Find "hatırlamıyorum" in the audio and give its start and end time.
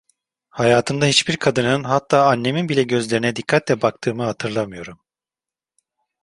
4.23-4.99